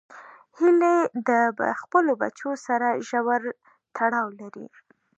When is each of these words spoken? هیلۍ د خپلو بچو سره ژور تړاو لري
هیلۍ 0.57 0.95
د 1.59 1.61
خپلو 1.81 2.11
بچو 2.21 2.49
سره 2.67 2.87
ژور 3.09 3.41
تړاو 3.95 4.27
لري 4.39 4.67